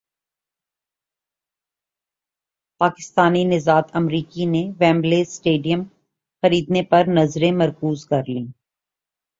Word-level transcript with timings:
پاکستانی 2.81 3.43
نژاد 3.45 3.85
امریکی 3.93 4.45
نے 4.45 4.63
ویمبلے 4.79 5.19
اسٹیڈیم 5.21 5.81
خریدنے 6.43 6.81
پر 6.91 7.03
نظریں 7.17 7.51
مرکوز 7.51 8.05
کر 8.05 8.23
لیں 8.27 8.45